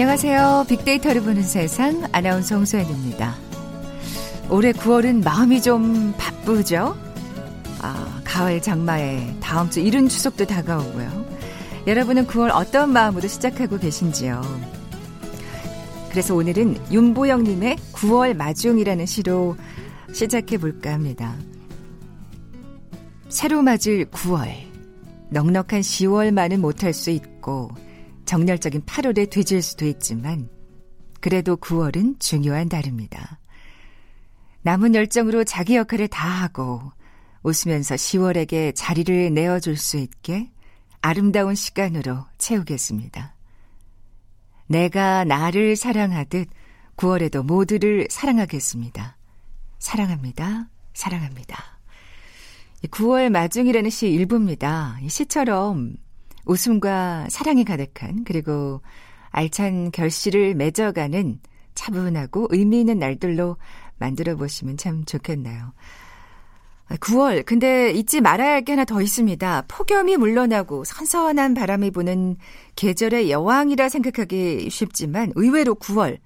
[0.00, 0.66] 안녕하세요.
[0.68, 3.34] 빅데이터를 보는 세상 아나운서 홍소연입니다.
[4.48, 6.96] 올해 9월은 마음이 좀 바쁘죠?
[7.80, 11.26] 아, 가을 장마에 다음 주 이른 추석도 다가오고요.
[11.88, 14.40] 여러분은 9월 어떤 마음으로 시작하고 계신지요?
[16.10, 19.56] 그래서 오늘은 윤보영님의 9월 마중이라는 시로
[20.12, 21.34] 시작해 볼까 합니다.
[23.28, 24.48] 새로 맞을 9월.
[25.30, 27.72] 넉넉한 10월만은 못할 수 있고,
[28.28, 30.50] 정열적인 8월에 뒤질 수도 있지만
[31.22, 33.40] 그래도 9월은 중요한 달입니다.
[34.60, 36.92] 남은 열정으로 자기 역할을 다하고
[37.42, 40.50] 웃으면서 10월에게 자리를 내어줄 수 있게
[41.00, 43.34] 아름다운 시간으로 채우겠습니다.
[44.66, 46.50] 내가 나를 사랑하듯
[46.98, 49.16] 9월에도 모두를 사랑하겠습니다.
[49.78, 50.68] 사랑합니다.
[50.92, 51.80] 사랑합니다.
[52.90, 54.98] 9월 마중이라는 시 일부입니다.
[55.00, 55.96] 이 시처럼
[56.48, 58.80] 웃음과 사랑이 가득한 그리고
[59.30, 61.38] 알찬 결실을 맺어가는
[61.74, 63.56] 차분하고 의미 있는 날들로
[63.98, 65.72] 만들어 보시면 참 좋겠나요.
[66.88, 69.64] 9월, 근데 잊지 말아야 할 게 하나 더 있습니다.
[69.68, 72.36] 폭염이 물러나고 선선한 바람이 부는
[72.76, 76.18] 계절의 여왕이라 생각하기 쉽지만 의외로 9월,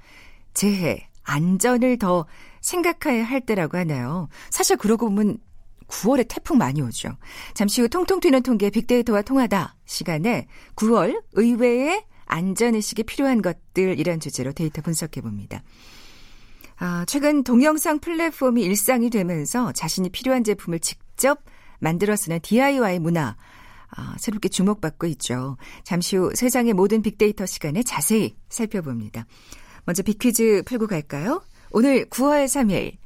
[0.55, 2.27] 재해, 안전을 더
[2.61, 4.29] 생각해야 할 때라고 하나요.
[4.51, 5.39] 사실 그러고 보면
[5.93, 7.17] 9월에 태풍 많이 오죠.
[7.55, 14.53] 잠시 후 통통 튀는 통계 빅데이터와 통하다 시간에 9월 의외의 안전의식이 필요한 것들 이란 주제로
[14.53, 15.63] 데이터 분석해 봅니다.
[16.79, 21.45] 아, 최근 동영상 플랫폼이 일상이 되면서 자신이 필요한 제품을 직접
[21.79, 23.37] 만들어 쓰는 DIY 문화
[23.95, 25.59] 아, 새롭게 주목받고 있죠.
[25.85, 29.27] 잠시 후 세상의 모든 빅데이터 시간에 자세히 살펴봅니다.
[29.85, 31.43] 먼저 빅퀴즈 풀고 갈까요?
[31.71, 32.97] 오늘 9월 3일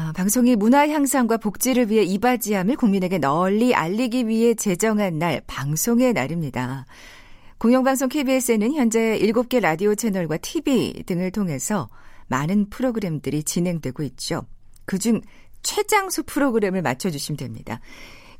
[0.00, 6.86] 아, 방송이 문화 향상과 복지를 위해 이바지함을 국민에게 널리 알리기 위해 제정한 날, 방송의 날입니다.
[7.58, 11.88] 공영방송 KBS에는 현재 7개 라디오 채널과 TV 등을 통해서
[12.28, 14.46] 많은 프로그램들이 진행되고 있죠.
[14.84, 15.20] 그중
[15.64, 17.80] 최장수 프로그램을 맞춰주시면 됩니다.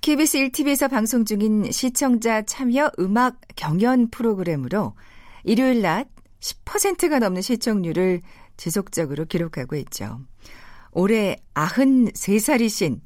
[0.01, 4.95] KBS 1TV에서 방송 중인 시청자 참여 음악 경연 프로그램으로
[5.43, 6.07] 일요일 낮
[6.39, 8.23] 10%가 넘는 시청률을
[8.57, 10.21] 지속적으로 기록하고 있죠.
[10.93, 13.01] 올해 93살이신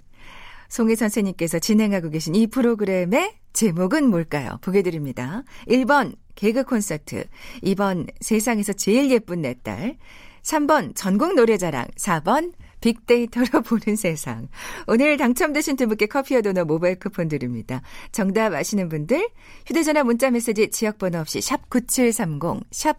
[0.68, 4.58] 송혜 선생님께서 진행하고 계신 이 프로그램의 제목은 뭘까요?
[4.62, 5.42] 보게 드립니다.
[5.68, 7.24] 1번 개그 콘서트,
[7.62, 9.98] 2번 세상에서 제일 예쁜 내 딸,
[10.42, 14.48] 3번 전국 노래자랑, 4번 빅데이터로 보는 세상.
[14.86, 17.80] 오늘 당첨되신 두 분께 커피와 도넛 모바일 쿠폰 드립니다.
[18.10, 19.28] 정답 아시는 분들
[19.66, 22.98] 휴대전화 문자 메시지 지역번호 없이 샵 9730, 샵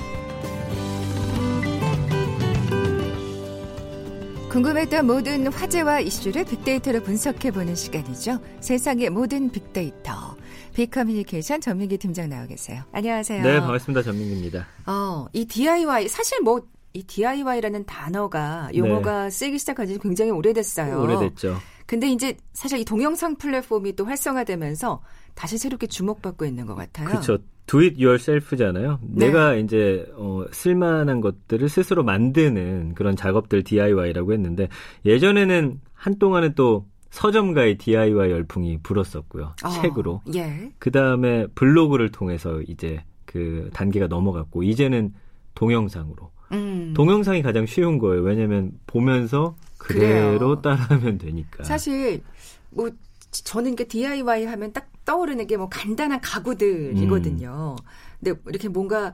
[4.51, 8.37] 궁금했던 모든 화제와 이슈를 빅데이터로 분석해보는 시간이죠.
[8.59, 10.35] 세상의 모든 빅데이터.
[10.73, 12.83] 빅커뮤니케이션 전민기 팀장 나와 계세요.
[12.91, 13.43] 안녕하세요.
[13.43, 14.03] 네, 반갑습니다.
[14.03, 14.67] 전민기입니다.
[14.87, 19.29] 어, 이 DIY, 사실 뭐, 이 DIY라는 단어가, 용어가 네.
[19.29, 21.01] 쓰기 시작한 지 굉장히 오래됐어요.
[21.01, 21.57] 오래됐죠.
[21.85, 25.01] 근데 이제 사실 이 동영상 플랫폼이 또 활성화되면서
[25.35, 27.07] 다시 새롭게 주목받고 있는 것 같아요.
[27.07, 27.37] 그렇죠.
[27.67, 28.99] do it yourself잖아요.
[29.01, 29.27] 네.
[29.27, 34.67] 내가 이제 어, 쓸만한 것들을 스스로 만드는 그런 작업들 DIY라고 했는데
[35.05, 39.53] 예전에는 한동안은 또 서점가의 DIY 열풍이 불었었고요.
[39.63, 40.21] 어, 책으로.
[40.33, 40.71] 예.
[40.79, 45.13] 그 다음에 블로그를 통해서 이제 그 단계가 넘어갔고 이제는
[45.55, 46.31] 동영상으로.
[46.53, 46.93] 음.
[46.95, 48.21] 동영상이 가장 쉬운 거예요.
[48.23, 50.61] 왜냐면 보면서 그대로 그래요.
[50.61, 51.63] 따라하면 되니까.
[51.63, 52.21] 사실
[52.69, 52.89] 뭐
[53.31, 57.75] 저는 이게 DIY 하면 딱 떠오르는 게 뭐 간단한 가구들이거든요.
[57.79, 57.85] 음.
[58.23, 59.13] 근데 이렇게 뭔가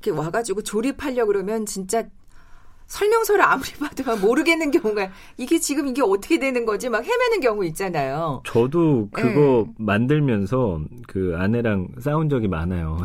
[0.00, 2.04] 이렇게 와가지고 조립하려 그러면 진짜
[2.86, 8.42] 설명서를 아무리 봐도 모르겠는 경우가 이게 지금 이게 어떻게 되는 거지 막 헤매는 경우 있잖아요.
[8.46, 9.74] 저도 그거 네.
[9.78, 12.98] 만들면서 그 아내랑 싸운 적이 많아요.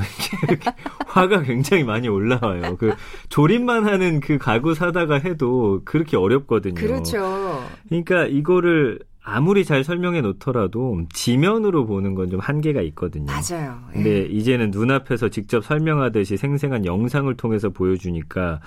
[1.07, 2.77] 화가 굉장히 많이 올라와요.
[2.77, 2.94] 그
[3.29, 6.75] 조립만 하는 그 가구 사다가 해도 그렇게 어렵거든요.
[6.75, 7.62] 그렇죠.
[7.89, 13.25] 그러니까 이거를 아무리 잘 설명해 놓더라도 지면으로 보는 건 좀 한계가 있거든요.
[13.27, 13.79] 맞아요.
[13.89, 13.93] 예.
[13.93, 18.59] 근데 이제는 눈앞에서 직접 설명하듯이 생생한 영상을 통해서 보여주니까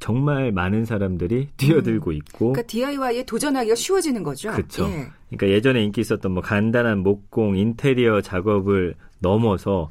[0.00, 2.16] 정말 많은 사람들이 뛰어들고 음.
[2.16, 2.52] 있고.
[2.52, 4.50] 그러니까 DIY에 도전하기가 쉬워지는 거죠.
[4.52, 4.86] 그렇죠.
[4.88, 5.08] 예.
[5.30, 9.88] 그러니까 예전에 인기 있었던 뭐 간단한 목공, 인테리어 작업을 넘어서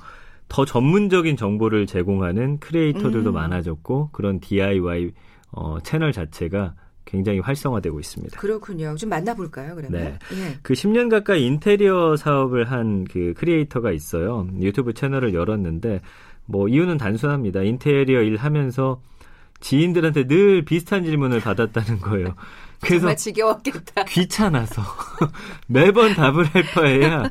[0.49, 3.33] 더 전문적인 정보를 제공하는 크리에이터들도 음.
[3.33, 5.11] 많아졌고 그런 DIY
[5.51, 6.75] 어, 채널 자체가
[7.13, 8.39] 굉장히 활성화되고 있습니다.
[8.39, 8.95] 그렇군요.
[8.95, 9.91] 좀 만나볼까요, 그러면?
[10.01, 10.19] 네.
[10.33, 10.57] 예.
[10.63, 14.47] 그 10년 가까이 인테리어 사업을 한 그 크리에이터가 있어요.
[14.59, 16.01] 유튜브 채널을 열었는데
[16.45, 17.61] 뭐 이유는 단순합니다.
[17.61, 18.99] 인테리어 일 하면서
[19.59, 22.35] 지인들한테 늘 비슷한 질문을 받았다는 거예요.
[22.83, 24.05] 그래서 지겨웠겠다.
[24.05, 24.81] 귀찮아서
[25.67, 27.23] 매번 답을 할 바에야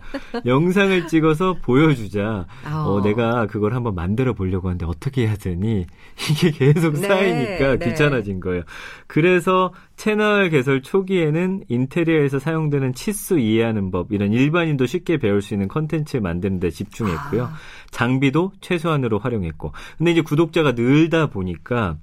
[0.46, 2.46] 영상을 찍어서 보여주자.
[2.66, 2.76] 어.
[2.76, 5.86] 어, 내가 그걸 한번 만들어 보려고 하는데 어떻게 해야 되니?
[6.30, 7.88] 이게 계속 네, 쌓이니까 네.
[7.88, 8.62] 귀찮아진 거예요.
[9.06, 15.68] 그래서 채널 개설 초기에는 인테리어에서 사용되는 치수 이해하는 법, 이런 일반인도 쉽게 배울 수 있는
[15.68, 17.44] 컨텐츠 만드는 데 집중했고요.
[17.44, 17.54] 아.
[17.90, 19.72] 장비도 최소한으로 활용했고.
[19.98, 21.96] 근데 이제 구독자가 늘다 보니까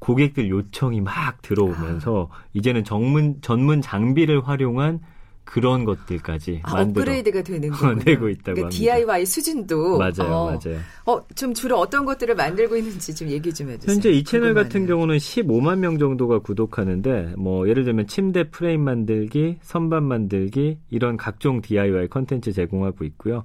[0.00, 2.44] 고객들 요청이 막 들어오면서 아.
[2.54, 5.00] 이제는 전문 전문 장비를 활용한
[5.44, 7.94] 그런 것들까지 아, 만들어 업그레이드가 되는 거군요.
[8.04, 8.68] 내고 있다고 그러니까 합니다.
[8.70, 10.78] DIY 수준도 맞아요, 어, 맞아요.
[11.06, 13.92] 어, 좀 주로 어떤 것들을 만들고 있는지 좀 얘기 좀 해주세요.
[13.92, 14.96] 현재 이 채널 같은 궁금하네요.
[14.96, 21.60] 경우는 15만 명 정도가 구독하는데 뭐 예를 들면 침대 프레임 만들기, 선반 만들기 이런 각종
[21.60, 23.42] DIY 컨텐츠 제공하고 있고요.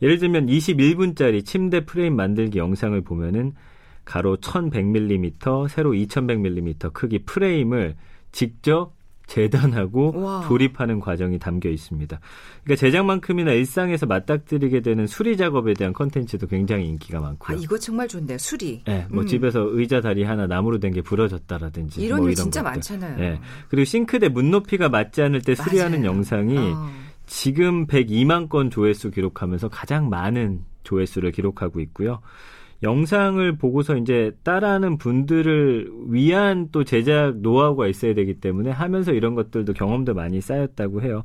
[0.00, 3.52] 예를 들면 21분짜리 침대 프레임 만들기 영상을 보면은
[4.08, 7.94] 가로 1100mm, 세로 2100mm 크기 프레임을
[8.32, 8.96] 직접
[9.26, 10.44] 재단하고 와.
[10.48, 12.18] 조립하는 과정이 담겨 있습니다.
[12.64, 17.58] 그러니까 제작만큼이나 일상에서 맞닥뜨리게 되는 수리 작업에 대한 컨텐츠도 굉장히 인기가 아, 많고요.
[17.58, 18.38] 이거 정말 좋네요.
[18.38, 18.80] 수리.
[18.86, 19.26] 네, 뭐 음.
[19.26, 22.72] 집에서 의자 다리 하나 나무로 된 게 부러졌다라든지 이런 뭐일 진짜 것들.
[22.72, 23.16] 많잖아요.
[23.18, 23.40] 네.
[23.68, 26.10] 그리고 싱크대 문 높이가 맞지 않을 때 수리하는 맞아요.
[26.16, 26.88] 영상이 어.
[27.26, 32.20] 지금 102만 건 조회수 기록하면서 가장 많은 조회수를 기록하고 있고요.
[32.82, 39.72] 영상을 보고서 이제 따라하는 분들을 위한 또 제작 노하우가 있어야 되기 때문에 하면서 이런 것들도
[39.72, 41.24] 경험도 많이 쌓였다고 해요.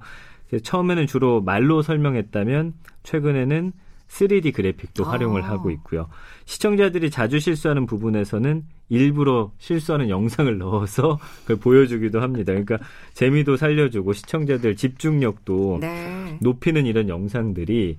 [0.61, 2.73] 처음에는 주로 말로 설명했다면
[3.03, 3.73] 최근에는
[4.07, 5.49] 3D 그래픽도 활용을 아.
[5.49, 6.07] 하고 있고요.
[6.45, 12.53] 시청자들이 자주 실수하는 부분에서는 일부러 실수하는 영상을 넣어서 그걸 보여주기도 합니다.
[12.53, 12.77] 그러니까
[13.13, 16.37] 재미도 살려주고 시청자들 집중력도 네.
[16.41, 17.97] 높이는 이런 영상들이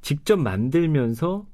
[0.00, 1.44] 직접 만들면서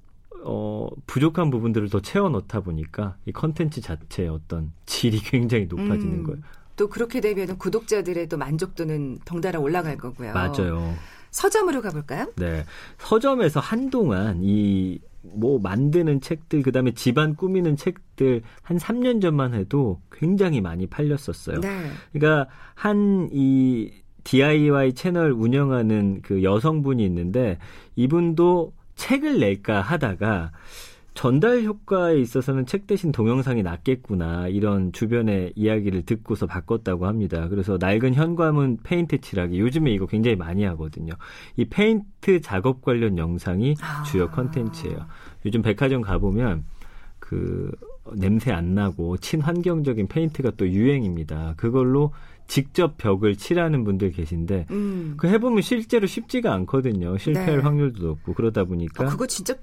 [0.47, 6.25] 어, 부족한 부분들을 더 채워 넣다 보니까 이 컨텐츠 자체의 어떤 질이 굉장히 높아지는 음.
[6.25, 6.41] 거예요.
[6.77, 10.33] 또 그렇게 되면 구독자들의 또 만족도는 덩달아 올라갈 거고요.
[10.33, 10.95] 맞아요.
[11.31, 12.33] 서점으로 가볼까요?
[12.37, 12.65] 네.
[12.99, 15.01] 서점에서 한동안 이
[15.35, 21.61] 뭐 만드는 책들 그다음에 집안 꾸미는 책들 한 3년 전만 해도 굉장히 많이 팔렸었어요.
[21.61, 21.91] 네.
[22.13, 23.93] 그러니까 한이
[24.25, 27.59] DIY 채널 운영하는 그 여성분이 있는데
[27.95, 30.53] 이분도 책을 낼까 하다가
[31.17, 37.49] 전달 효과에 있어서는 책 대신 동영상이 낫겠구나 이런 주변의 이야기를 듣고서 바꿨다고 합니다.
[37.49, 41.15] 그래서 낡은 현관문 페인트 칠하기 요즘에 이거 굉장히 많이 하거든요.
[41.57, 44.03] 이 페인트 작업 관련 영상이 아.
[44.03, 45.07] 주요 컨텐츠예요.
[45.47, 46.65] 요즘 백화점 가보면
[47.27, 47.73] 그
[48.15, 51.55] 냄새 안 나고 친환경적인 페인트가 또 유행입니다.
[51.57, 52.13] 그걸로
[52.47, 55.15] 직접 벽을 칠하는 분들 계신데 음.
[55.17, 57.19] 그 해보면 실제로 쉽지가 않거든요.
[57.19, 57.63] 실패할 네.
[57.63, 59.55] 확률도 높고 그러다 보니까 어, 그거 진짜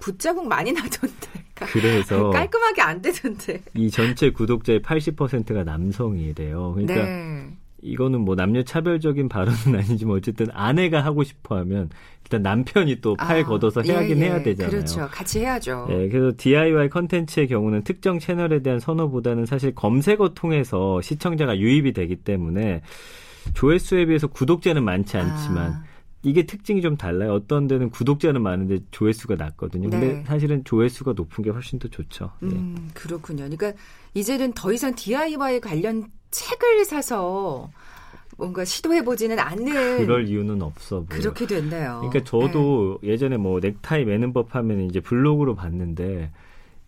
[0.00, 1.44] 붓자국 많이 나던데.
[1.72, 3.62] 그래서 깔끔하게 안 되던데.
[3.74, 6.72] 이 전체 구독자의 80%가 남성이래요.
[6.72, 7.56] 그러니까 네.
[7.82, 11.90] 이거는 뭐 남녀 차별적인 발언은 아니지만 어쨌든 아내가 하고 싶어 하면
[12.24, 14.24] 일단 남편이 또팔 아, 걷어서 예, 해야긴 예.
[14.26, 14.70] 해야 되잖아요.
[14.70, 15.08] 그렇죠.
[15.10, 15.88] 같이 해야죠.
[15.90, 22.16] 예, 그래서 DIY 컨텐츠의 경우는 특정 채널에 대한 선호보다는 사실 검색어 통해서 시청자가 유입이 되기
[22.16, 22.82] 때문에
[23.54, 25.91] 조회수에 비해서 구독자는 많지 않지만 아.
[26.24, 27.32] 이게 특징이 좀 달라요.
[27.32, 29.90] 어떤 데는 구독자는 많은데 조회수가 낮거든요.
[29.90, 30.24] 근데 네.
[30.24, 32.30] 사실은 조회수가 높은 게 훨씬 더 좋죠.
[32.42, 32.46] 예.
[32.46, 33.48] 음, 그렇군요.
[33.48, 33.72] 그러니까
[34.14, 37.70] 이제는 더 이상 DIY 관련 책을 사서
[38.38, 41.06] 뭔가 시도해보지는 않는 그럴 이유는 없어 보여요.
[41.08, 42.00] 그렇게 됐네요.
[42.02, 46.30] 그러니까 저도 예전에 뭐 넥타이 매는 법 하면 이제 블로그로 봤는데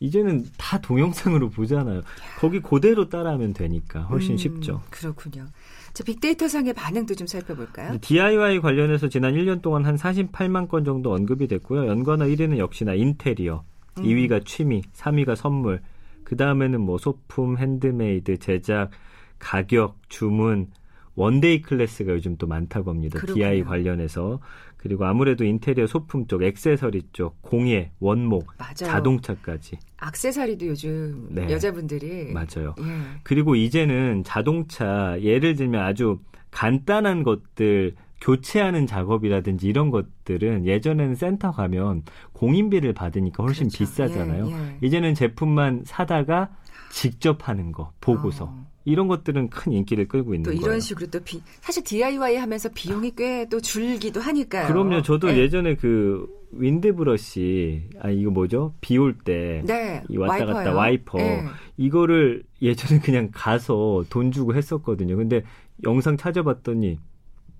[0.00, 2.02] 이제는 다 동영상으로 보잖아요.
[2.38, 4.82] 거기 그대로 따라하면 되니까 훨씬 음, 쉽죠.
[4.90, 5.46] 그렇군요.
[5.92, 7.98] 자, 빅데이터 상의 반응도 좀 살펴볼까요?
[8.00, 11.86] DIY 관련해서 지난 1년 동안 한 48만 건 정도 언급이 됐고요.
[11.86, 13.64] 연관어 1위는 역시나 인테리어,
[13.98, 14.02] 음.
[14.02, 15.80] 2위가 취미, 3위가 선물,
[16.24, 18.90] 그 다음에는 뭐 소품, 핸드메이드, 제작,
[19.38, 20.68] 가격, 주문,
[21.16, 23.20] one-day class가 요즘 또 많다고 합니다.
[23.20, 23.34] 그렇군요.
[23.34, 24.40] DIY 관련해서.
[24.84, 28.74] 그리고 아무래도 인테리어 소품 쪽, 액세서리 쪽, 공예, 원목, 맞아요.
[28.74, 29.78] 자동차까지.
[29.96, 31.50] 악세사리도 요즘 네.
[31.50, 32.74] 여자분들이 맞아요.
[32.78, 32.84] 예.
[33.22, 36.18] 그리고 이제는 자동차 예를 들면 아주
[36.50, 42.02] 간단한 것들 교체하는 작업이라든지 이런 것들은 예전에는 센터 가면
[42.34, 43.78] 공인비를 받으니까 훨씬 그렇죠.
[43.78, 44.48] 비싸잖아요.
[44.50, 44.78] 예, 예.
[44.82, 46.50] 이제는 제품만 사다가
[46.90, 48.66] 직접 하는 거 보고서 어.
[48.86, 50.60] 이런 것들은 큰 인기를 끌고 있는 또 거예요.
[50.66, 54.66] 이런 식으로 또 비, 사실 DIY 하면서 비용이 꽤 또 줄기도 하니까요.
[54.66, 55.02] 그럼요.
[55.02, 55.38] 저도 예.
[55.38, 58.74] 예전에 그 윈드브러시 아 이거 뭐죠?
[58.80, 60.02] 비 올 때 네.
[60.08, 60.54] 이 왔다 와이퍼요.
[60.54, 61.44] 갔다 와이퍼 네.
[61.76, 65.16] 이거를 예전에 그냥 가서 돈 주고 했었거든요.
[65.16, 65.42] 근데
[65.84, 66.98] 영상 찾아봤더니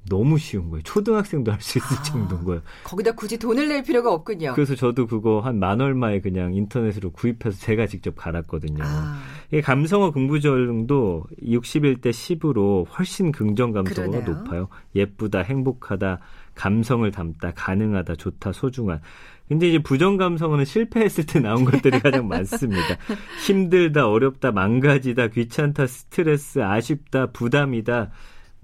[0.09, 0.83] 너무 쉬운 거예요.
[0.83, 2.03] 초등학생도 할 수 있을 아.
[2.03, 2.63] 정도인 거예요.
[2.85, 4.53] 거기다 굳이 돈을 낼 필요가 없군요.
[4.55, 8.83] 그래서 저도 그거 한 만 얼마에 그냥 인터넷으로 구입해서 제가 직접 갈았거든요.
[8.85, 9.19] 아,
[9.49, 14.43] 이게 감성어 긍부정도 61대 10으로 훨씬 긍정 감성어가 그러네요.
[14.43, 14.69] 높아요.
[14.95, 16.19] 예쁘다, 행복하다,
[16.55, 19.01] 감성을 담다, 가능하다, 좋다, 소중한.
[19.49, 22.97] 근데 이제 부정 감성어는 실패했을 때 나온 것들이 가장 많습니다.
[23.47, 28.11] 힘들다, 어렵다, 망가지다, 귀찮다, 스트레스, 아쉽다, 부담이다.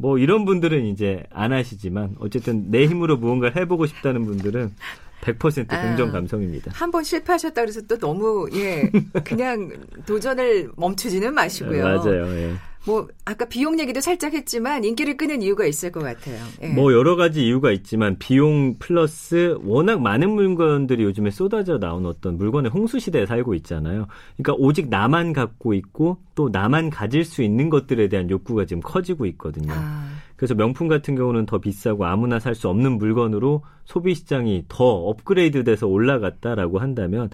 [0.01, 4.75] 뭐 이런 분들은 이제 안 하시지만 어쨌든 내 힘으로 무언가를 해보고 싶다는 분들은
[5.21, 5.83] 100% 아.
[5.83, 6.71] 긍정 감성입니다.
[6.75, 8.91] 한 번 실패하셨다 그래서 또 너무 예
[9.25, 9.71] 그냥
[10.07, 11.85] 도전을 멈추지는 마시고요.
[11.85, 12.27] 맞아요.
[12.37, 12.55] 예.
[12.87, 16.43] 뭐 아까 비용 얘기도 살짝 했지만 인기를 끄는 이유가 있을 것 같아요.
[16.63, 16.69] 예.
[16.69, 22.71] 뭐 여러 가지 이유가 있지만 비용 플러스 워낙 많은 물건들이 요즘에 쏟아져 나온 어떤 물건의
[22.71, 24.07] 홍수 시대에 살고 있잖아요.
[24.37, 29.27] 그러니까 오직 나만 갖고 있고 또 나만 가질 수 있는 것들에 대한 욕구가 지금 커지고
[29.27, 29.73] 있거든요.
[29.75, 34.85] 아, 그래서 명품 같은 경우는 더 비싸고 아무나 살 수 없는 물건으로 소비 시장이 더
[34.85, 37.31] 업그레이드 돼서 올라갔다라고 한다면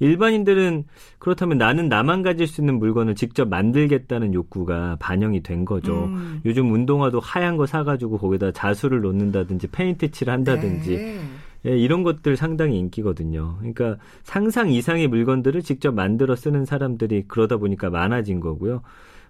[0.00, 0.84] 일반인들은
[1.18, 6.06] 그렇다면 나는 나만 가질 수 있는 물건을 직접 만들겠다는 욕구가 반영이 된 거죠.
[6.06, 6.40] 음.
[6.44, 11.20] 요즘 운동화도 하얀 거 사가지고 거기다 자수를 놓는다든지 페인트 칠을 한다든지 네.
[11.66, 13.56] 예, 이런 것들 상당히 인기거든요.
[13.58, 18.82] 그러니까 상상 이상의 물건들을 직접 만들어 쓰는 사람들이 그러다 보니까 많아진 거고요.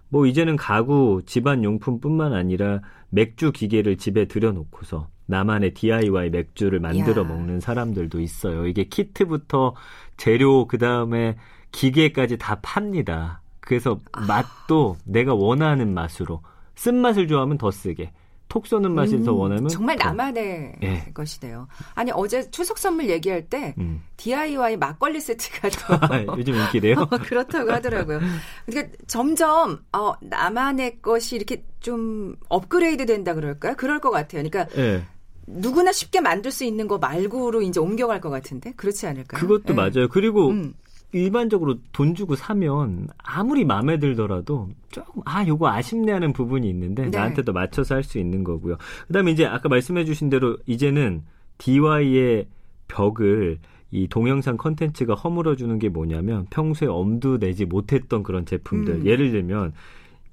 [0.07, 7.25] 뭐 이제는 가구, 집안 용품뿐만 아니라 맥주 기계를 집에 들여놓고서 나만의 DIY 맥주를 만들어 야.
[7.25, 8.67] 먹는 사람들도 있어요.
[8.67, 9.73] 이게 키트부터
[10.17, 11.37] 재료 그 다음에
[11.71, 13.41] 기계까지 다 팝니다.
[13.61, 14.21] 그래서 아.
[14.27, 16.41] 맛도 내가 원하는 맛으로
[16.75, 18.11] 쓴맛을 좋아하면 더 쓰게,
[18.51, 20.09] 톡 쏘는 더 음, 원하면 정말 더.
[20.09, 21.05] 나만의 예.
[21.13, 21.69] 것이네요.
[21.93, 24.03] 아니 어제 추석 선물 얘기할 때 음.
[24.17, 26.95] DIY 막걸리 세트가 또 요즘 인기래요.
[27.23, 28.19] 그렇다고 하더라고요.
[28.65, 33.75] 그러니까 점점 어, 나만의 것이 이렇게 좀 업그레이드 된다 그럴까요?
[33.77, 34.43] 그럴 것 같아요.
[34.43, 35.05] 그러니까 예.
[35.47, 39.39] 누구나 쉽게 만들 수 있는 거 말고로 이제 옮겨갈 것 같은데 그렇지 않을까요?
[39.39, 39.73] 그것도 예.
[39.73, 40.07] 맞아요.
[40.09, 40.73] 그리고 음.
[41.13, 47.09] 일반적으로 돈 주고 사면 아무리 마음에 들더라도 조금 아 요거 아쉽네 하는 부분이 있는데 네.
[47.09, 48.77] 나한테 더 맞춰서 할 수 있는 거고요.
[49.07, 51.23] 그다음에 이제 아까 말씀해 주신 대로 이제는
[51.57, 52.47] DI의
[52.87, 53.59] 벽을
[53.91, 58.93] 이 동영상 컨텐츠가 허물어 주는 게 뭐냐면 평소에 엄두 내지 못했던 그런 제품들.
[59.01, 59.05] 음.
[59.05, 59.73] 예를 들면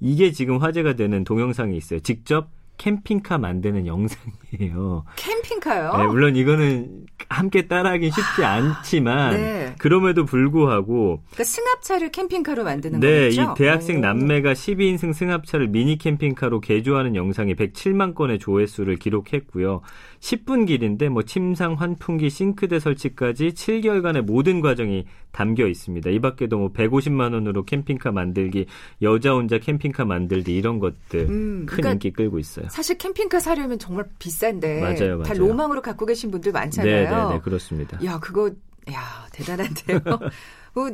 [0.00, 1.98] 이게 지금 화제가 되는 동영상이 있어요.
[2.00, 5.04] 직접 캠핑카 만드는 영상이에요.
[5.16, 5.96] 캠핑카요?
[5.96, 9.74] 네, 물론 이거는 함께 따라하긴 쉽지 않지만 네.
[9.78, 13.42] 그럼에도 불구하고 그러니까 승합차를 캠핑카로 만드는 네, 거죠?
[13.42, 14.00] 이 대학생 오.
[14.00, 19.82] 남매가 12인승 승합차를 미니 캠핑카로 개조하는 영상이 107만 건의 조회수를 기록했고요.
[20.20, 26.10] 10분 길인데 뭐 침상, 환풍기, 싱크대 설치까지 7개월간의 모든 과정이 담겨 있습니다.
[26.10, 28.66] 이 밖에도 뭐 150만 원으로 캠핑카 만들기,
[29.02, 32.67] 여자 혼자 캠핑카 만들기 이런 것들 음, 큰 그러니까 인기 끌고 있어요.
[32.68, 35.48] 사실 캠핑카 사려면 정말 비싼데 맞아요, 다 맞아요.
[35.48, 37.28] 로망으로 갖고 계신 분들 네, 많잖아요.
[37.28, 38.02] 네, 네, 그렇습니다.
[38.04, 38.50] 야, 그거
[38.90, 40.00] 야, 대단한데요.
[40.74, 40.90] 뭐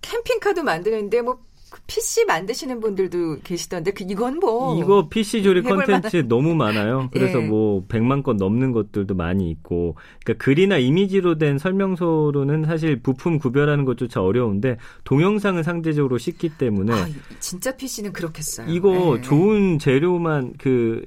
[0.00, 1.40] 캠핑카도 만드는데 뭐그
[1.86, 7.10] PC 만드시는 분들도 계시던데 그 이건 뭐 이거 PC 조립 컨텐츠 너무 많아요.
[7.12, 7.46] 그래서 예.
[7.46, 13.84] 뭐 100만 건 넘는 것들도 많이 있고, 그러니까 글이나 이미지로 된 설명서로는 사실 부품 구별하는
[13.84, 17.06] 것조차 어려운데 동영상은 상대적으로 쉽기 때문에 아,
[17.40, 18.66] 진짜 PC는 그렇겠어요.
[18.70, 19.22] 이거 네.
[19.22, 21.04] 좋은 재료만 그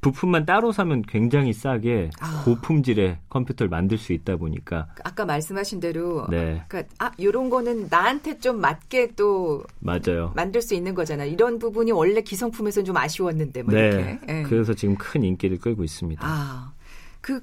[0.00, 2.42] 부품만 따로 사면 굉장히 싸게 아.
[2.44, 8.38] 고품질의 컴퓨터를 만들 수 있다 보니까 아까 말씀하신 대로 네 그러니까 아 요런 거는 나한테
[8.38, 10.32] 좀 맞게 또 맞아요.
[10.36, 11.24] 만들 수 있는 거잖아.
[11.24, 14.18] 이런 부분이 원래 기성품에서는 좀 아쉬웠는데 뭐 네, 이렇게.
[14.28, 14.42] 예.
[14.44, 16.22] 그래서 지금 큰 인기를 끌고 있습니다.
[16.24, 16.72] 아,
[17.20, 17.40] 그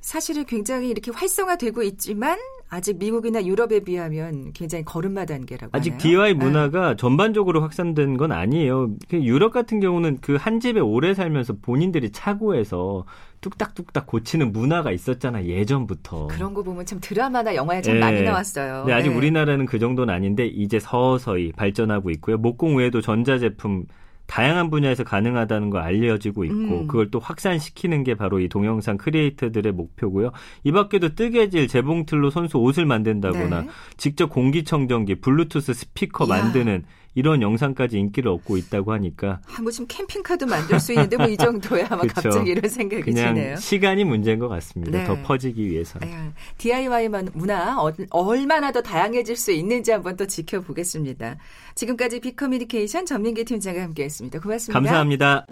[0.00, 2.38] 사실은 굉장히 이렇게 활성화되고 있지만
[2.72, 5.98] 아직 미국이나 유럽에 비하면 굉장히 걸음마 단계라고 아직 하나요?
[6.02, 6.44] DIY 네.
[6.44, 8.92] 문화가 전반적으로 확산된 건 아니에요.
[9.08, 13.04] 그 유럽 같은 경우는 그 한 집에 오래 살면서 본인들이 차고해서
[13.40, 16.28] 뚝딱뚝딱 고치는 문화가 있었잖아 예전부터.
[16.28, 18.00] 그런 거 보면 참 드라마나 영화에 참 예.
[18.00, 18.84] 많이 나왔어요.
[18.86, 19.16] 네, 아직 네.
[19.16, 22.38] 우리나라는 그 정도는 아닌데 이제 서서히 발전하고 있고요.
[22.38, 23.84] 목공 외에도 전자제품
[24.30, 26.86] 다양한 분야에서 가능하다는 거 알려지고 있고 음.
[26.86, 30.30] 그걸 또 확산시키는 게 바로 이 동영상 크리에이터들의 목표고요.
[30.62, 33.68] 이 밖에도 뜨개질 재봉틀로 손수 옷을 만든다거나 네.
[33.96, 36.26] 직접 공기청정기, 블루투스 스피커.
[36.26, 41.26] 만드는 이런 영상까지 인기를 얻고 있다고 하니까 아, 뭐 지금 캠핑카도 만들 수 있는데 뭐
[41.26, 42.14] 이 정도야 아마 그쵸.
[42.14, 43.56] 갑자기 이런 생각이 그냥 드네요.
[43.56, 44.98] 시간이 문제인 것 같습니다.
[44.98, 45.04] 네.
[45.06, 46.08] 더 퍼지기 위해서는.
[46.08, 46.14] 예,
[46.58, 51.36] DIY 문화 어- 얼마나 더 다양해질 수 있는지 한번 또 지켜보겠습니다.
[51.74, 54.40] 지금까지 빅커뮤니케이션 전민기 팀장과 함께했습니다.
[54.40, 54.72] 고맙습니다.
[54.80, 55.46] 감사합니다.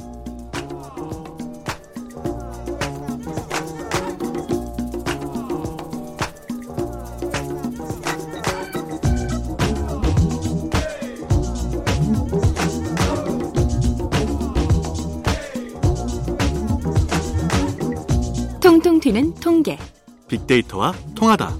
[19.01, 19.79] 통계
[20.27, 21.57] 빅데이터와 통하다.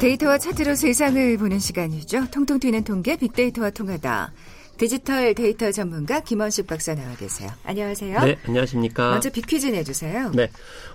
[0.00, 2.26] 데이터와 차트로 세상을 보는 시간이죠.
[2.32, 4.32] 통통 튀는 통계 빅데이터와 통하다.
[4.76, 7.50] 디지털 데이터 전문가 김원식 박사 나와 계세요.
[7.62, 8.24] 안녕하세요.
[8.24, 9.10] 네, 안녕하십니까.
[9.12, 10.32] 먼저 빅퀴즈 내주세요.
[10.34, 10.50] 네.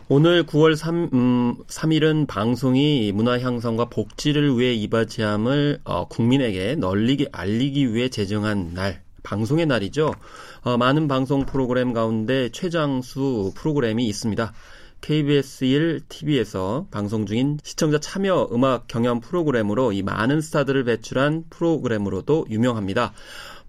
[0.10, 7.94] 오늘 9월 3, 음, 3일은 방송이 문화 향상과 복지를 위해 이바지함을 어, 국민에게 널리 알리기
[7.94, 10.14] 위해 제정한 날, 방송의 날이죠.
[10.62, 14.54] 어, 많은 방송 프로그램 가운데 최장수 프로그램이 있습니다.
[15.02, 22.48] KBS 1 TV에서 방송 중인 시청자 참여 음악 경연 프로그램으로 이 많은 스타들을 배출한 프로그램으로도
[22.50, 23.14] 유명합니다.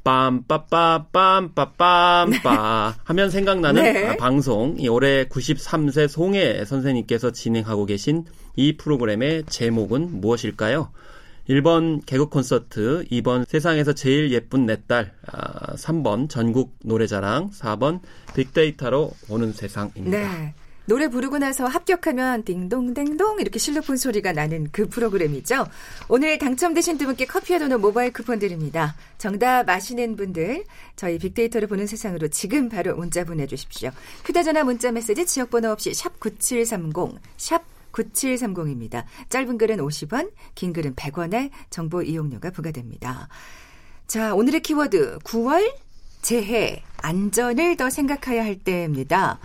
[0.04, 4.08] 빰빠빠빰빠빰빠 하면 생각나는 네.
[4.08, 8.24] 아, 방송 이 올해 93세 송혜 선생님께서 진행하고 계신
[8.56, 10.90] 이 프로그램의 제목은 무엇일까요?
[11.50, 18.00] 1번 개그 콘서트, 2번 세상에서 제일 예쁜 내 딸, 아, 3번 전국 노래자랑, 4번
[18.34, 20.16] 빅데이터로 보는 세상입니다.
[20.16, 20.54] 네.
[20.86, 25.66] 노래 부르고 나서 합격하면 딩동댕동 이렇게 실로폰 소리가 나는 그 프로그램이죠.
[26.08, 28.96] 오늘 당첨되신 두 분께 커피와 도넛 모바일 쿠폰 드립니다.
[29.18, 30.64] 정답 아시는 분들
[30.96, 33.90] 저희 빅데이터를 보는 세상으로 지금 바로 문자 보내주십시오.
[34.24, 39.04] 휴대전화 문자 메시지 지역번호 없이 샵 9730, 샵 9730입니다.
[39.28, 43.28] 짧은 글은 50원, 긴 글은 100원의 정보 이용료가 부과됩니다.
[44.06, 45.72] 자, 오늘의 키워드 9월
[46.22, 49.38] 재해 안전을 더 생각해야 할 때입니다.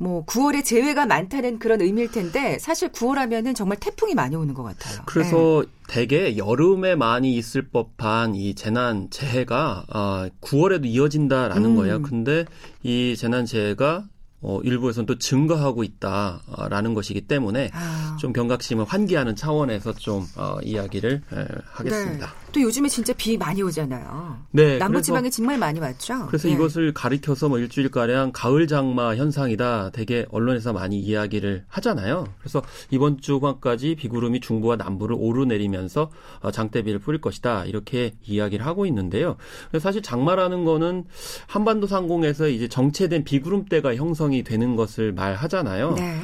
[0.00, 4.62] 뭐 9월에 재해가 많다는 그런 의미일 텐데 사실 9월 하면은 정말 태풍이 많이 오는 것
[4.62, 5.02] 같아요.
[5.06, 11.76] 그래서 대개 여름에 많이 있을 법한 이 재난 재해가 아, 9월에도 이어진다라는 음.
[11.76, 12.02] 거예요.
[12.02, 12.44] 근데
[12.84, 14.04] 이 재난 재해가
[14.40, 18.16] 어, 일부에서는 또 증가하고 있다라는 것이기 때문에 아.
[18.20, 22.26] 좀 경각심을 환기하는 차원에서 좀 어, 이야기를 에, 하겠습니다.
[22.26, 22.47] 네.
[22.58, 24.38] 또 요즘에 진짜 비 많이 오잖아요.
[24.50, 26.26] 네, 남부지방에 정말 많이 왔죠.
[26.26, 26.54] 그래서 예.
[26.54, 29.90] 이것을 가리켜서 뭐 일주일 가량 가을 장마 현상이다.
[29.92, 32.26] 되게 언론에서 많이 이야기를 하잖아요.
[32.40, 37.64] 그래서 이번 주간까지 비구름이 중부와 남부를 오르내리면서 어, 장대비를 뿌릴 것이다.
[37.66, 39.36] 이렇게 이야기를 하고 있는데요.
[39.78, 41.04] 사실 장마라는 거는
[41.46, 45.92] 한반도 상공에서 이제 정체된 비구름대가 형성이 되는 것을 말하잖아요.
[45.92, 46.20] 네.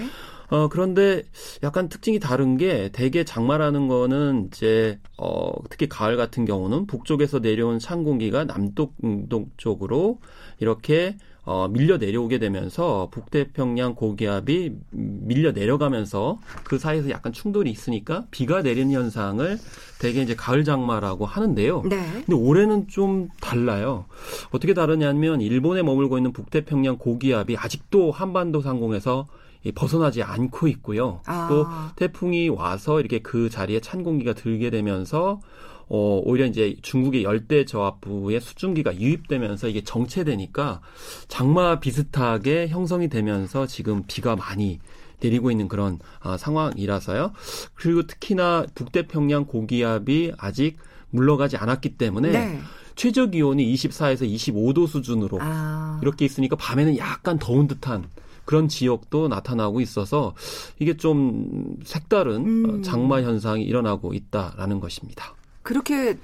[0.49, 1.23] 어, 그런데
[1.63, 7.79] 약간 특징이 다른 게 대개 장마라는 거는 이제, 어, 특히 가을 같은 경우는 북쪽에서 내려온
[7.79, 10.19] 찬 공기가 남동 쪽으로
[10.61, 18.63] 이렇게 어, 밀려 내려오게 되면서 북태평양 고기압이 밀려 내려가면서 그 사이에서 약간 충돌이 있으니까 비가
[18.63, 19.59] 내리는 현상을
[20.01, 21.83] 대개 이제 가을 장마라고 하는데요.
[21.83, 21.97] 네.
[22.25, 24.07] 근데 올해는 좀 달라요.
[24.53, 31.21] 어떻게 다르냐면 일본에 머물고 있는 북태평양 고기압이 아직도 한반도 상공에서 이 벗어나지 않고 있고요.
[31.27, 31.47] 아.
[31.49, 35.41] 또 태풍이 와서 이렇게 그 자리에 찬 공기가 들게 되면서
[35.89, 40.81] 어, 오히려 이제 중국의 열대 저압부의 수증기가 유입되면서 이게 정체되니까
[41.29, 44.81] 장마 비슷하게 형성이 되면서 지금 비가 많이
[45.21, 47.33] 내리고 있는 그런 아, 상황이라서요.
[47.75, 50.77] 그리고 특히나 북태평양 고기압이 아직
[51.11, 52.61] 물러가지 않았기 때문에 네.
[52.97, 55.99] 최저 기온이 24에서 25도 수준으로 아.
[56.03, 58.05] 이렇게 있으니까 밤에는 약간 더운 듯한
[58.45, 60.35] 그런 지역도 나타나고 있어서
[60.79, 62.71] 이게 좀 색다른 음.
[62.71, 65.35] 어, 장마 현상이 일어나고 있다라는 것입니다.
[65.63, 66.17] 그렇게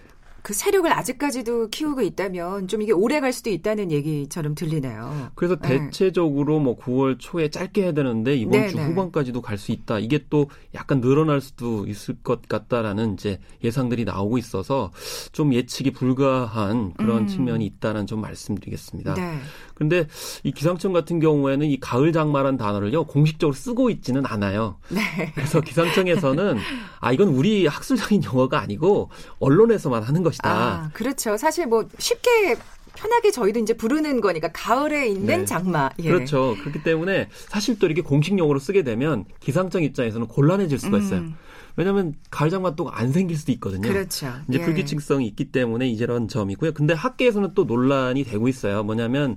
[0.42, 5.32] 그 세력을 아직까지도 키우고 있다면 좀 이게 오래 갈 수도 있다는 얘기처럼 들리네요.
[5.34, 5.68] 그래서 네.
[5.68, 8.86] 대체적으로 뭐 9월 초에 짧게 해야 되는데 이번 네, 주 네.
[8.86, 9.98] 후반까지도 갈 수 있다.
[9.98, 14.90] 이게 또 약간 늘어날 수도 있을 것 같다라는 이제 예상들이 나오고 있어서
[15.32, 17.26] 좀 예측이 불가한 그런 음.
[17.26, 19.14] 측면이 있다는 좀 말씀드리겠습니다.
[19.14, 19.38] 네.
[19.80, 20.06] 근데
[20.42, 24.76] 이 기상청 같은 경우에는 이 가을 장마란 단어를요 공식적으로 쓰고 있지는 않아요.
[24.90, 25.00] 네.
[25.34, 26.58] 그래서 기상청에서는
[27.00, 30.50] 아 이건 우리 학술적인 용어가 아니고 언론에서만 하는 것이다.
[30.50, 31.38] 아, 그렇죠.
[31.38, 32.56] 사실 뭐 쉽게
[32.94, 35.44] 편하게 저희도 이제 부르는 거니까 가을에 있는 네.
[35.44, 35.90] 장마.
[35.98, 36.08] 예.
[36.10, 36.56] 그렇죠.
[36.60, 41.20] 그렇기 때문에 사실 또 이렇게 공식 용어로 쓰게 되면 기상청 입장에서는 곤란해질 수가 있어요.
[41.20, 41.36] 음.
[41.76, 43.88] 왜냐하면 가을 장마 또 안 생길 수도 있거든요.
[43.88, 44.32] 그렇죠.
[44.48, 44.64] 이제 예.
[44.64, 46.72] 불규칙성이 있기 때문에 이런 점이고요.
[46.72, 48.82] 근데 학계에서는 또 논란이 되고 있어요.
[48.82, 49.36] 뭐냐면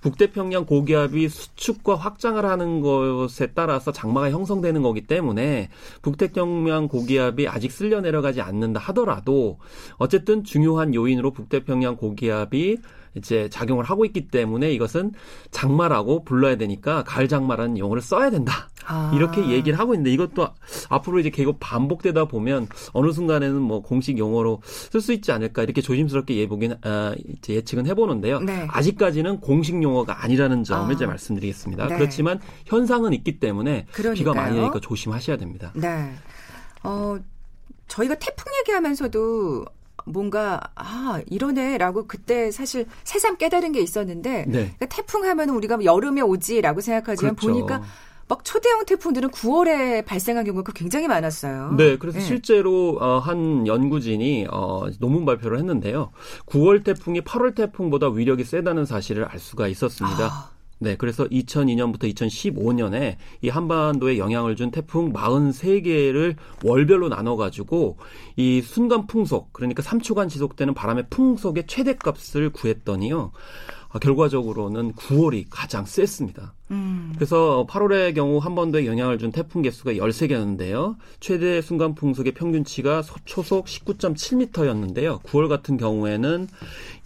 [0.00, 5.68] 북태평양 고기압이 수축과 확장을 하는 것에 따라서 장마가 형성되는 거기 때문에
[6.02, 9.58] 북태평양 고기압이 아직 쓸려 내려가지 않는다 하더라도
[9.96, 12.78] 어쨌든 중요한 요인으로 북태평양 고기압이
[13.14, 15.12] 이제 작용을 하고 있기 때문에 이것은
[15.50, 18.68] 장마라고 불러야 되니까 가을 장마라는 용어를 써야 된다.
[18.86, 19.12] 아.
[19.14, 20.48] 이렇게 얘기를 하고 있는데 이것도
[20.88, 25.80] 앞으로 이제 계속 반복되다 보면 어느 순간에는 뭐 공식 용어로 쓸 수 있지 않을까 이렇게
[25.80, 28.40] 조심스럽게 예보긴 아, 이제 예측은 해보는데요.
[28.40, 28.66] 네.
[28.70, 30.92] 아직까지는 공식 용어가 아니라는 점을 아.
[30.92, 31.86] 이제 말씀드리겠습니다.
[31.88, 31.96] 네.
[31.96, 34.34] 그렇지만 현상은 있기 때문에 비가 그러니까요.
[34.34, 35.72] 많이 내니까 조심하셔야 됩니다.
[35.74, 36.12] 네.
[36.82, 37.16] 어,
[37.88, 39.64] 저희가 태풍 얘기하면서도
[40.04, 44.74] 뭔가 아 이러네라고 그때 사실 새삼 깨달은 게 있었는데 네.
[44.76, 47.52] 그러니까 태풍 하면은 우리가 여름에 오지라고 생각하지만 그렇죠.
[47.52, 47.82] 보니까
[48.28, 51.74] 막 초대형 태풍들은 9월에 발생한 경우가 굉장히 많았어요.
[51.76, 52.24] 네, 그래서 네.
[52.24, 56.12] 실제로 어, 한 연구진이 어, 논문 발표를 했는데요.
[56.46, 60.24] 9월 태풍이 8월 태풍보다 위력이 세다는 사실을 알 수가 있었습니다.
[60.24, 60.50] 아,
[60.82, 67.98] 네, 그래서 2002년부터 2015년에 이 한반도에 영향을 준 태풍 43개를 월별로 나눠 가지고
[68.36, 73.30] 이 순간 풍속, 그러니까 3초간 지속되는 바람의 풍속의 최대값을 구했더니요.
[73.90, 76.54] 아, 결과적으로는 9월이 가장 셌습니다.
[76.72, 77.12] 음.
[77.14, 80.96] 그래서 8월의 경우 한반도에 영향을 준 태풍 개수가 13개였는데요.
[81.20, 85.22] 최대 순간 풍속의 평균치가 소- 초속 19.7m였는데요.
[85.22, 86.48] 9월 같은 경우에는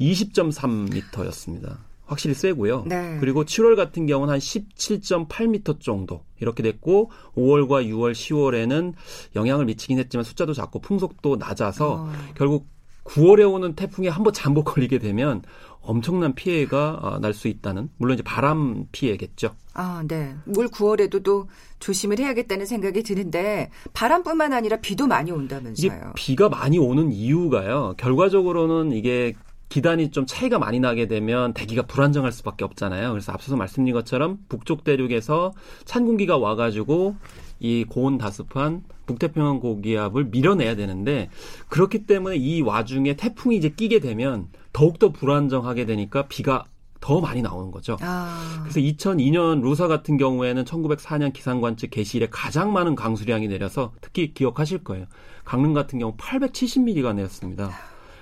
[0.01, 1.77] 20.3m였습니다.
[2.07, 2.85] 확실히 세고요.
[2.87, 3.19] 네.
[3.21, 8.95] 그리고 7월 같은 경우는 한 17.8m 정도 이렇게 됐고 5월과 6월, 10월에는
[9.35, 12.13] 영향을 미치긴 했지만 숫자도 작고 풍속도 낮아서 어.
[12.35, 12.67] 결국
[13.05, 15.43] 9월에 오는 태풍에 한번 잠복 걸리게 되면
[15.81, 19.55] 엄청난 피해가 날 수 있다는 물론 이제 바람 피해겠죠.
[19.75, 20.35] 아, 네.
[20.57, 26.13] 올 9월에도 또 조심을 해야겠다는 생각이 드는데 바람뿐만 아니라 비도 많이 이게 온다면서요.
[26.17, 27.95] 비가 많이 오는 이유가요.
[27.99, 29.35] 결과적으로는 이게
[29.69, 33.11] 기단이 좀 차이가 많이 나게 되면 대기가 불안정할 수밖에 없잖아요.
[33.11, 35.53] 그래서 앞서서 말씀드린 것처럼 북쪽 대륙에서
[35.85, 37.17] 찬 공기가 와가지고
[37.59, 41.31] 이 고온 다습한 북태평양 고기압을 밀어내야 되는데
[41.69, 46.65] 그렇기 때문에 이 와중에 태풍이 이제 끼게 되면 더욱더 불안정하게 되니까 비가
[47.01, 47.97] 더 많이 나오는 거죠.
[48.01, 48.61] 아.
[48.63, 54.35] 그래서 2002년 루사 같은 경우에는 1904년 기상관 측 개시 이래 가장 많은 강수량이 내려서 특히
[54.35, 55.07] 기억하실 거예요.
[55.45, 57.71] 강릉 같은 경우 870mm가 내렸습니다.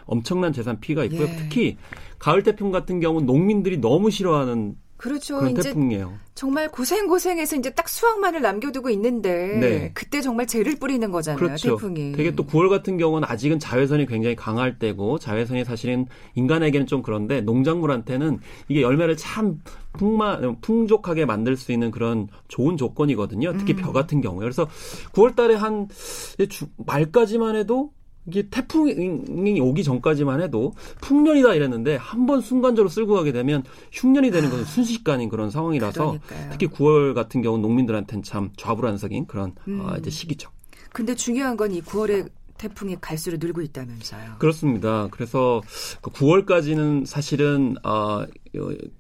[0.07, 1.23] 엄청난 재산 피해가 있고요.
[1.29, 1.37] 예.
[1.37, 1.77] 특히
[2.19, 5.39] 가을 태풍 같은 경우 는 농민들이 너무 싫어하는 그렇죠.
[5.39, 6.15] 그런 태풍이에요.
[6.35, 9.91] 정말 고생 고생해서 이제 딱 수확만을 남겨두고 있는데 네.
[9.93, 11.39] 그때 정말 죄를 뿌리는 거잖아요.
[11.39, 11.77] 그렇죠.
[11.77, 12.13] 태풍이.
[12.13, 17.41] 되게 또 9월 같은 경우는 아직은 자외선이 굉장히 강할 때고 자외선이 사실은 인간에게는 좀 그런데
[17.43, 18.39] 농작물한테는
[18.69, 19.61] 이게 열매를 참
[19.99, 23.53] 풍마, 풍족하게 만들 수 있는 그런 좋은 조건이거든요.
[23.59, 23.77] 특히 음.
[23.83, 24.41] 벼 같은 경우에.
[24.45, 24.67] 그래서
[25.13, 25.89] 9월 달에 한
[26.49, 27.93] 주- 말까지만 해도
[28.27, 34.49] 이게 태풍이 오기 전까지만 해도 풍년이다 이랬는데 한 번 순간적으로 쓸고 가게 되면 흉년이 되는
[34.49, 36.19] 것은 순식간인 그런 상황이라서 아.
[36.19, 36.51] 그러니까요.
[36.53, 39.81] 특히 9월 같은 경우 는 농민들한테는 참 좌불안석인 그런 음.
[39.83, 40.51] 어, 이제 시기죠.
[40.93, 44.37] 근데 중요한 건 이 9월에 태풍이 갈수록 늘고 있다면서요.
[44.39, 45.09] 그렇습니다.
[45.11, 45.61] 그래서
[46.01, 48.25] 그 9월까지는 사실은 어,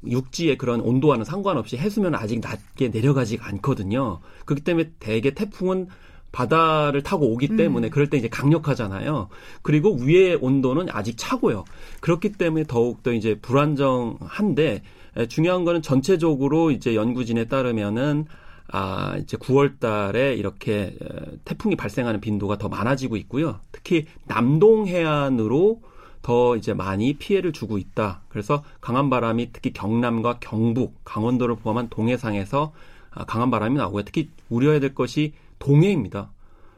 [0.06, 4.20] 육지의 그런 온도와는 상관없이 해수면 아직 낮게 내려가지가 않거든요.
[4.44, 5.86] 그렇기 때문에 대개 태풍은
[6.34, 7.56] 바다를 타고 오기 음.
[7.56, 9.28] 때문에 그럴 때 이제 강력하잖아요.
[9.62, 11.64] 그리고 위의 온도는 아직 차고요.
[12.00, 14.82] 그렇기 때문에 더욱 더 이제 불안정한데
[15.16, 18.26] 에, 중요한 거는 전체적으로 이제 연구진에 따르면은
[18.66, 23.60] 아, 이제 9월 달에 이렇게 에, 태풍이 발생하는 빈도가 더 많아지고 있고요.
[23.70, 25.82] 특히 남동 해안으로
[26.22, 28.22] 더 이제 많이 피해를 주고 있다.
[28.28, 32.72] 그래서 강한 바람이 특히 경남과 경북, 강원도를 포함한 동해상에서
[33.12, 34.02] 아, 강한 바람이 나오고요.
[34.02, 35.32] 특히 우려해야 될 것이
[35.64, 36.30] 동해입니다.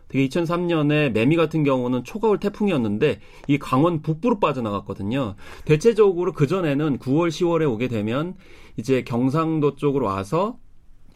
[0.08, 5.34] 되게 2003년에 매미 같은 경우는 초가을 태풍이었는데 이 강원 북부로 빠져나갔거든요.
[5.64, 8.36] 대체적으로 그 전에는 9월, 10월에 오게 되면
[8.76, 10.58] 이제 경상도 쪽으로 와서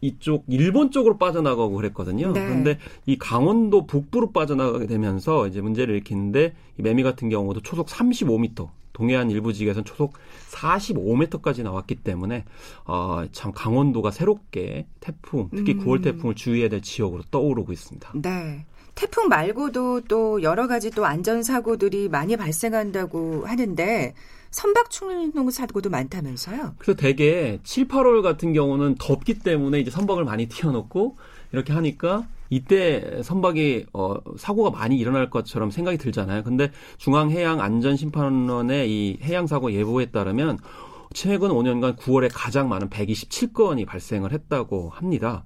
[0.01, 2.33] 이쪽 일본 쪽으로 빠져나가고 그랬거든요.
[2.33, 2.45] 네.
[2.45, 8.69] 그런데 이 강원도 북부로 빠져나가게 되면서 이제 문제를 일으키는데 이 매미 같은 경우도 초속 35m,
[9.01, 10.13] 동해안 일부 지역에서는 초속
[10.51, 12.45] 45m까지 나왔기 때문에
[12.85, 15.87] 어, 참 강원도가 새롭게 태풍, 특히 음.
[15.87, 18.13] 9월 태풍을 주의해야 될 지역으로 떠오르고 있습니다.
[18.17, 18.67] 네.
[18.95, 24.15] 태풍 말고도 또 여러 가지 또 안전 사고들이 많이 발생한다고 하는데
[24.51, 26.75] 선박 충동 사고도 많다면서요?
[26.79, 31.17] 그래서 대개 7, 8월 같은 경우는 덥기 때문에 이제 선박을 많이 띄워놓고
[31.53, 36.43] 이렇게 하니까 이때 선박이 어, 사고가 많이 일어날 것처럼 생각이 들잖아요.
[36.43, 40.59] 근데 중앙해양안전심판원의 이 해양사고 예보에 따르면
[41.13, 45.45] 최근 5년간 9월에 가장 많은 127건이 발생을 했다고 합니다.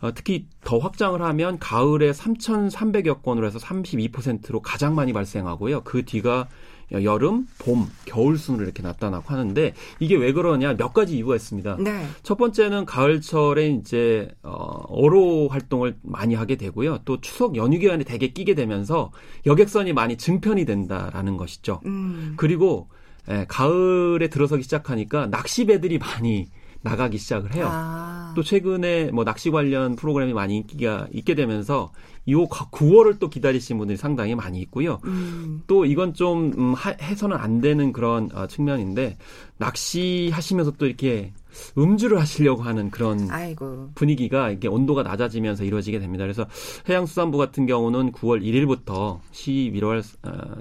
[0.00, 5.82] 어, 특히 더 확장을 하면 가을에 3,300여 건으로 해서 32%로 가장 많이 발생하고요.
[5.82, 6.48] 그 뒤가
[6.92, 11.76] 여름, 봄, 겨울 순으로 이렇게 나타나고 하는데 이게 왜 그러냐 몇 가지 이유가 있습니다.
[11.80, 12.06] 네.
[12.22, 14.52] 첫 번째는 가을철에 이제 어,
[14.88, 16.98] 어로 활동을 많이 하게 되고요.
[17.04, 19.12] 또 추석 연휴 기간에 대개 끼게 되면서
[19.46, 21.80] 여객선이 많이 증편이 된다라는 것이죠.
[21.86, 22.34] 음.
[22.36, 22.88] 그리고
[23.30, 26.48] 예, 가을에 들어서기 시작하니까 낚시 배들이 많이
[26.82, 27.68] 나가기 시작을 해요.
[27.70, 28.32] 아.
[28.36, 31.92] 또 최근에 뭐 낚시 관련 프로그램이 많이 인기가 있게 되면서
[32.26, 34.98] 이 9월을 또 기다리신 분들이 상당히 많이 있고요.
[35.04, 35.62] 음.
[35.66, 39.18] 또 이건 좀 음, 하- 해서는 안 되는 그런 어, 측면인데
[39.58, 41.32] 낚시하시면서 또 이렇게
[41.78, 43.90] 음주를 하시려고 하는 그런 아이고.
[43.94, 46.24] 분위기가 이게 온도가 낮아지면서 이루어지게 됩니다.
[46.24, 46.46] 그래서
[46.88, 50.02] 해양수산부 같은 경우는 9월 1일부터 11월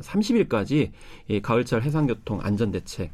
[0.02, 0.92] 30일까지
[1.30, 3.10] 이 가을철 해상교통 안전대책을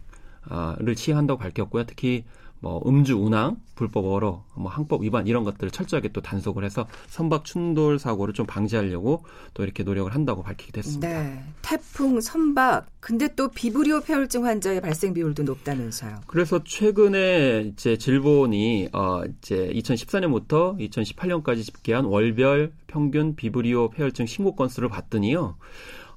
[0.95, 1.85] 시행한다고 밝혔고요.
[1.85, 2.23] 특히
[2.61, 7.45] 뭐 음주 운항, 불법 어로, 뭐 항법 위반 이런 것들을 철저하게 또 단속을 해서 선박
[7.45, 11.07] 충돌 사고를 좀 방지하려고 또 이렇게 노력을 한다고 밝히게 됐습니다.
[11.07, 11.43] 네.
[11.61, 16.19] 태풍, 선박, 근데 또 비브리오 폐혈증 환자의 발생 비율도 높다면서요.
[16.27, 24.89] 그래서 최근에 이제 질본이 어 이제 2014년부터 2018년까지 집계한 월별 평균 비브리오 폐혈증 신고 건수를
[24.89, 25.55] 봤더니요.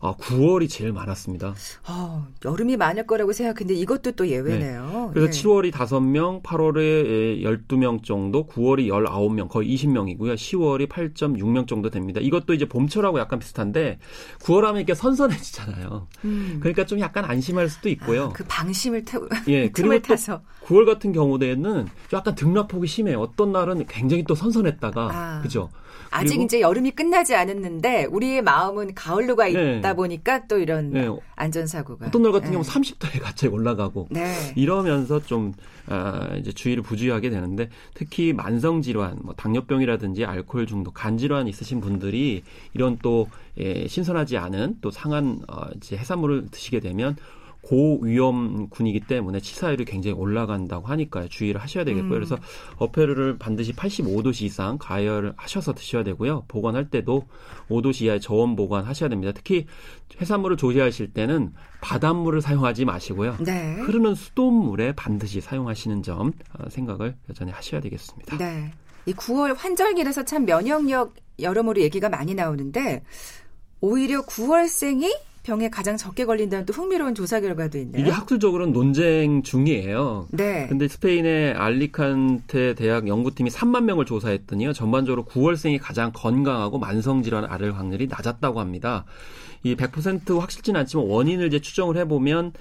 [0.05, 1.55] 아, 9월이 제일 많았습니다.
[1.89, 5.13] 어, 여름이 많을 거라고 생각했는데 이것도 또 예외네요.
[5.15, 5.43] 그래서 네.
[5.43, 10.35] 7월이 5명, 8월에 12명 정도, 9월이 19명, 거의 20명이고요.
[10.35, 12.19] 10월이 8.6명 정도 됩니다.
[12.21, 14.01] 이것도 이제 봄철하고 약간 비슷한데
[14.41, 16.09] 9월 하면 이렇게 선선해지잖아요.
[16.25, 16.57] 음.
[16.59, 18.25] 그러니까 좀 약간 안심할 수도 있고요.
[18.25, 20.43] 아, 그 방심을 태, 예, 그리고 또 타서.
[20.65, 23.21] 9월 같은 경우에는 약간 등락폭이 심해요.
[23.21, 25.43] 어떤 날은 굉장히 또 선선했다가, 아.
[25.43, 25.71] 그죠?
[26.13, 29.92] 아직 이제 여름이 끝나지 않았는데 우리의 마음은 가을로 가 있다 네.
[29.95, 31.09] 보니까 또 이런 네.
[31.37, 32.07] 안전사고가.
[32.07, 32.53] 어떤 날 같은 네.
[32.53, 34.53] 경우 30도에 갑자기 올라가고, 네.
[34.57, 35.53] 이러면서 좀
[35.87, 41.81] 아, 이제 주의를 부주의하게 되는데 특히 만성 질환, 뭐 당뇨병이라든지 알코올 중독, 간 질환 있으신
[41.81, 42.43] 분들이
[42.75, 43.29] 이런 또
[43.59, 47.17] 예, 신선하지 않은 또 상한 어, 이제 해산물을 드시게 되면
[47.63, 51.29] 고위험군이기 때문에 치사율이 굉장히 올라간다고 하니까요.
[51.29, 52.11] 주의를 하셔야 되겠고요.
[52.11, 52.11] 음.
[52.11, 52.37] 그래서
[52.77, 56.45] 어패류를 반드시 85도씨 이상 가열하셔서 드셔야 되고요.
[56.49, 57.27] 보관할 때도
[57.69, 59.33] 5도씨 이하의 저온 보관하셔야 됩니다.
[59.33, 59.67] 특히
[60.21, 63.37] 해산물을 조리하실 때는 바닷물을 사용하지 마시고요.
[63.41, 63.77] 네.
[63.81, 68.39] 흐르는 수돗물에 반드시 사용하시는 점 어, 생각을 여전히 하셔야 되겠습니다.
[68.39, 68.73] 네.
[69.07, 73.03] 이 9월 환절기라서 참 면역력 여러모로 얘기가 많이 나오는데
[73.81, 78.01] 오히려 9월생이 병에 가장 적게 걸린다는 또 흥미로운 조사 결과도 있네요.
[78.01, 80.29] 이게 학술적으로는 논쟁 중이에요.
[80.31, 80.67] 네.
[80.69, 84.73] 근데 스페인의 알리칸테 대학 연구팀이 3만 명을 조사했더니요.
[84.73, 89.05] 전반적으로 9월생이 가장 건강하고 만성 질환을 앓을 확률이 낮았다고 합니다.
[89.65, 92.53] 이 100% 확실치는 않지만 원인을 이제 추정을 해 보면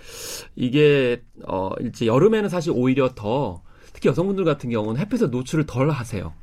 [0.55, 3.61] 이게 어 이제 여름에는 사실 오히려 더
[3.93, 6.33] 특히 여성분들 같은 경우는 햇빛에 노출을 덜 하세요.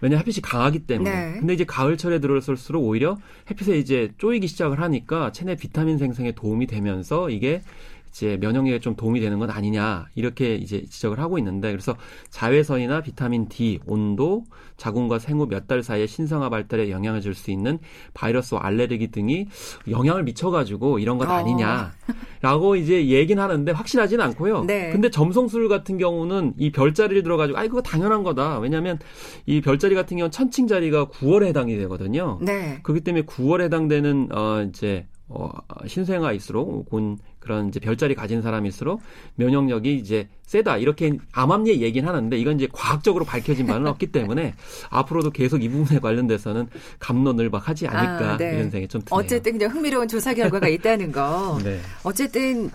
[0.00, 1.10] 왜냐 면 햇빛이 강하기 때문에.
[1.10, 1.38] 네.
[1.40, 3.18] 근데 이제 가을철에 들어설수록 오히려
[3.50, 7.62] 햇빛에 이제 쪼이기 시작을 하니까 체내 비타민 생성에 도움이 되면서 이게
[8.10, 11.96] 이제 면역력에 좀 도움이 되는 건 아니냐 이렇게 이제 지적을 하고 있는데 그래서
[12.30, 14.44] 자외선이나 비타민 D, 온도,
[14.76, 17.78] 자궁과 생후 몇 달 사이에 신생아 발달에 영향을 줄 수 있는
[18.14, 19.46] 바이러스와 알레르기 등이
[19.90, 21.32] 영향을 미쳐가지고 이런 것 어.
[21.32, 24.64] 아니냐라고 이제 얘기는 하는데 확실하진 않고요.
[24.64, 24.90] 네.
[24.90, 28.58] 근데 점성술 같은 경우는 이 별자리를 들어가지고 아이 그거 당연한 거다.
[28.60, 28.98] 왜냐하면
[29.46, 32.38] 이 별자리 같은 경우는 천칭 자리가 9월에 해당이 되거든요.
[32.40, 32.80] 네.
[32.82, 35.50] 그렇기 때문에 9월에 해당되는 어 이제 어
[35.86, 39.00] 신생아일수록 혹은 그런 이제 별자리 가진 사람일수록
[39.36, 44.54] 면역력이 이제 세다 이렇게 암암리에 얘기는 하는데 이건 이제 과학적으로 밝혀진 바는 없기 때문에
[44.88, 48.54] 앞으로도 계속 이 부분에 관련돼서는 감론을박하지 않을까 아, 네.
[48.54, 49.20] 이런 생각이 좀 드네요.
[49.20, 51.58] 어쨌든 그냥 흥미로운 조사 결과가 있다는 거.
[51.64, 51.80] 네.
[52.04, 52.70] 어쨌든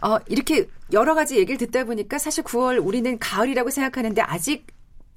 [0.00, 4.66] 어, 이렇게 여러 가지 얘기를 듣다 보니까 사실 9월 우리는 가을이라고 생각하는데 아직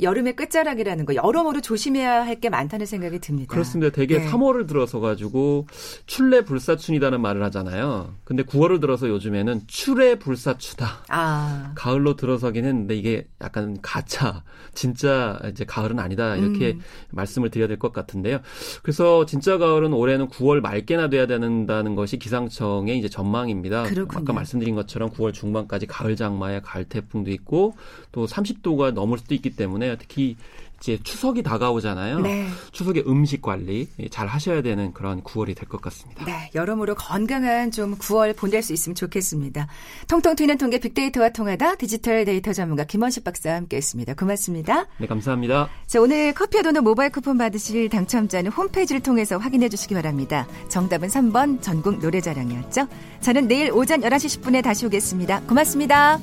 [0.02, 3.52] 여름의 끝자락이라는 거 여러모로 조심해야 할 게 많다는 생각이 듭니다.
[3.54, 3.92] 그렇습니다.
[3.94, 4.30] 되게 네.
[4.32, 5.68] 3월을 들어서 가지고
[6.06, 8.14] 출래 불사춘이라는 말을 하잖아요.
[8.24, 11.04] 근데 9월을 들어서 요즘에는 출애 불사추다.
[11.10, 16.82] 아, 가을로 들어서긴 했는데 이게 약간 가차, 진짜 이제 가을은 아니다 이렇게 음.
[17.12, 18.40] 말씀을 드려야 될 것 같은데요.
[18.84, 23.84] 그래서 진짜 가을은 올해는 9월 말께나 돼야 된다는 것이 기상청의 이제 전망입니다.
[23.84, 24.22] 그렇군요.
[24.22, 27.76] 아까 말씀드린 것처럼 9월 중반까지 가을 장마에 가을 태풍도 있고
[28.14, 30.36] 또 30도가 넘을 수도 있기 때문에 특히
[30.82, 32.22] 이제 추석이 다가오잖아요.
[32.22, 32.48] 네.
[32.72, 36.24] 추석에 음식 관리 잘 하셔야 되는 그런 9월이 될 것 같습니다.
[36.24, 39.68] 네, 여러모로 건강한 좀 9월 보낼 수 있으면 좋겠습니다.
[40.08, 44.14] 통통 튀는 통계 빅데이터와 통하다 디지털 데이터 전문가 김원식 박사와 함께했습니다.
[44.14, 44.88] 고맙습니다.
[45.00, 45.70] 네, 감사합니다.
[45.86, 50.48] 자, 오늘 커피와 도넛 모바일 쿠폰 받으실 당첨자는 홈페이지를 통해서 확인해 주시기 바랍니다.
[50.70, 52.88] 정답은 3번 전국 노래자랑이었죠.
[53.20, 55.42] 저는 내일 오전 11시 10분에 다시 오겠습니다.
[55.42, 56.20] 고맙습니다.